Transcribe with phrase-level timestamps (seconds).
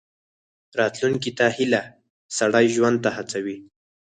[0.79, 1.81] راتلونکي ته هیله،
[2.37, 3.57] سړی ژوند ته هڅوي.